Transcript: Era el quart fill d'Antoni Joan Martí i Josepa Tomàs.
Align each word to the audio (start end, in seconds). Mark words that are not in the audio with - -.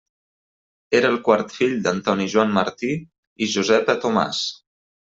Era 0.99 1.11
el 1.15 1.19
quart 1.27 1.53
fill 1.59 1.77
d'Antoni 1.85 2.27
Joan 2.37 2.57
Martí 2.59 2.93
i 3.49 3.53
Josepa 3.57 4.01
Tomàs. 4.07 4.45